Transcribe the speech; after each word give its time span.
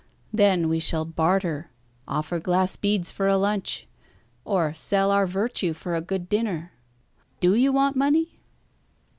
Then 0.33 0.67
we 0.67 0.79
shall 0.79 1.05
barter, 1.05 1.69
offer 2.07 2.39
glass 2.39 2.75
beads 2.75 3.11
for 3.11 3.27
a 3.27 3.37
lunch, 3.37 3.85
or 4.43 4.73
sell 4.73 5.11
our 5.11 5.27
virtue 5.27 5.73
for 5.73 5.93
a 5.93 6.01
good 6.01 6.27
dinner. 6.27 6.71
Do 7.39 7.53
you 7.53 7.71
want 7.71 7.95
money?" 7.95 8.39